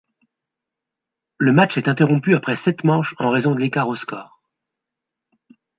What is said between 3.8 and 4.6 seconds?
au score.